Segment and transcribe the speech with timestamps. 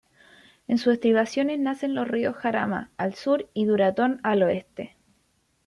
[0.67, 4.95] En sus estribaciones nacen los ríos Jarama, al sur, y Duratón, al oeste.